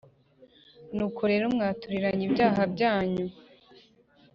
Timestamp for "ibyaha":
2.27-2.61